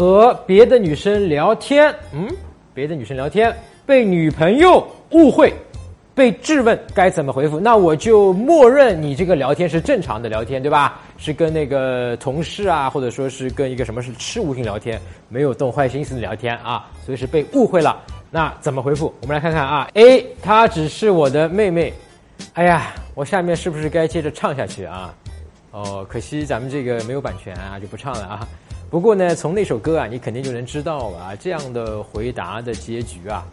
[0.00, 2.26] 和别的女生聊天，嗯，
[2.72, 3.54] 别的女生聊天
[3.84, 5.52] 被女朋友误会，
[6.14, 11.02] 被质问该怎么回复，那我就默认你这个聊天是正常的聊天，对吧？
[11.18, 18.00] 是跟那个同事啊，或者说是跟一个什么是吃无性聊天，没有动坏心思的聊天啊，所以是被误会了。
[18.30, 19.12] 那怎么回复？
[19.20, 21.92] 我们来看看啊，A，她只是我的妹妹。
[22.54, 25.14] 哎呀，我下面是不是该接着唱下去啊？
[25.72, 28.48] 哦，可惜咱们这个没有版权啊，就不唱了啊。
[28.90, 33.44] 不过呢，从那首歌啊，你肯定就能知道啊，这样的回答的结局啊，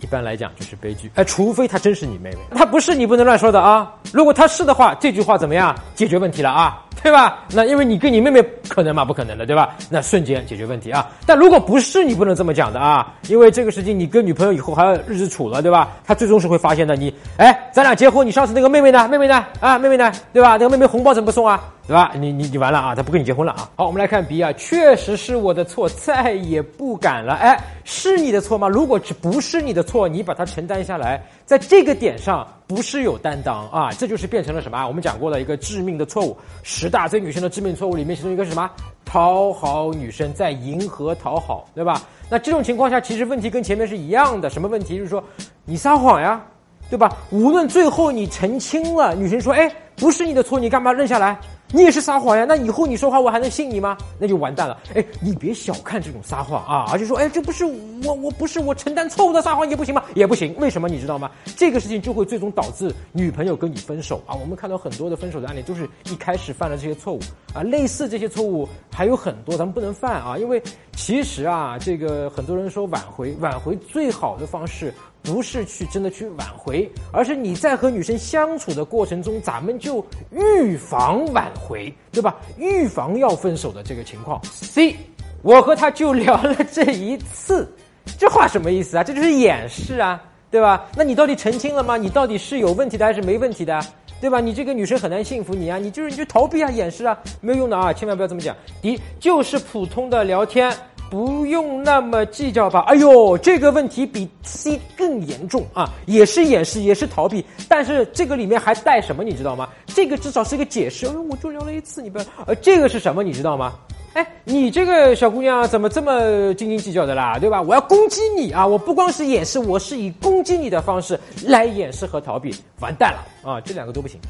[0.00, 1.10] 一般来讲就是悲剧。
[1.16, 3.92] 哎，除非她真是你妹妹，她不是你不能乱说的啊。
[4.10, 5.74] 如果她是的话，这句话怎么样？
[5.94, 6.82] 解决问题了啊。
[7.00, 7.44] 对吧？
[7.52, 9.04] 那因为你跟你妹妹可能吗？
[9.04, 9.76] 不可能的，对吧？
[9.88, 11.08] 那瞬间解决问题啊！
[11.24, 15.90] 但如果不是你不能这么讲的啊，因为这个事情你跟女朋友以后还要日子处了，对吧？
[16.04, 16.96] 她最终是会发现的。
[16.96, 19.06] 你哎，咱俩结婚，你上次那个妹妹呢？
[19.06, 19.46] 妹妹呢？
[19.60, 20.10] 啊，妹妹呢？
[20.32, 20.54] 对吧？
[20.54, 21.62] 那个妹妹红包怎么不送啊？
[21.88, 22.12] 对吧？
[22.14, 22.94] 你你你完了啊！
[22.94, 23.70] 他不跟你结婚了啊！
[23.74, 27.32] 好，我们来看 B 啊，确实是我的错，再也不敢了。
[27.32, 28.68] 哎，是你的错吗？
[28.68, 32.46] 如果不是你的错，你把它承担下来，在这个点上。
[32.68, 34.86] 不是有担当啊，这就是变成了什么？
[34.86, 38.70] 我们讲过的一个致命的错误，十大追女生的致命错误里面，其中一个什么？
[39.06, 42.02] 讨好女生，在迎合讨好，对吧？
[42.28, 44.50] 那这种情况下，其实问题跟前面是一样的。
[44.50, 44.98] 什么问题？
[44.98, 45.24] 就是说
[45.64, 46.44] 你撒谎呀，
[46.90, 47.10] 对吧？
[47.30, 51.40] 无论最后你澄清了，女生说，哎，不是你的错，你干嘛认下来？
[51.70, 52.46] 你也是撒谎呀？
[52.48, 53.96] 那以后你说话我还能信你吗？
[54.18, 54.80] 那就完蛋了。
[54.94, 56.86] 哎，你别小看这种撒谎啊！
[56.90, 57.64] 而且说，哎，这不是
[58.04, 60.02] 我，我不是我承担错误的撒谎也不行吗？
[60.14, 60.54] 也不行。
[60.58, 61.30] 为什么你知道吗？
[61.56, 64.34] 这个事情就会最终导致女朋友跟你分手啊！
[64.34, 67.20] 我们看到很多的分手的案例，都是一开始犯了这些错误
[67.52, 67.62] 啊。
[67.62, 70.38] 类似这些错误还有很多，咱们不能犯啊！
[70.38, 70.62] 因为
[70.96, 74.92] 其实啊，这个很多人说挽回，挽回最好的方式。
[75.20, 82.36] 不是去真的去挽回，而是你在和女生相处的过程中，咱们就预防挽回，对吧？
[82.56, 84.40] 预防要分手的这个情况。
[84.44, 84.96] C，
[85.42, 87.68] 我和他就聊了这一次，
[88.16, 89.02] 这话什么意思啊？
[89.02, 90.86] 这就是掩饰啊，对吧？
[90.96, 91.96] 那你到底澄清了吗？
[91.96, 93.80] 你到底是有问题的还是没问题的，
[94.20, 94.40] 对吧？
[94.40, 98.54] 你这个女生很难信服你啊，你就是你就逃避啊，掩饰啊，没有用的啊，千万不要这么讲。
[98.80, 100.72] 第一，就是普通的聊天。
[101.10, 102.80] 不用那么计较吧。
[102.86, 109.66] 哎呦，这个问题比 C 更严重啊，也是掩饰，也是逃避，但是这个里面还带什么，你知道吗？
[109.98, 111.08] 这个至少是一个解释。
[111.08, 112.24] 哎我就聊了一次，你不要。
[112.46, 113.74] 呃，这个是什么，你知道吗？
[114.12, 117.36] 哎，你这个小姑娘怎么这么斤斤计较的啦？
[117.36, 117.60] 对吧？
[117.60, 118.64] 我要攻击你啊！
[118.64, 123.60] 我不光是掩饰，我是以攻击你的方式来掩饰和逃避，完蛋了啊！
[123.60, 124.20] 这两个都不行。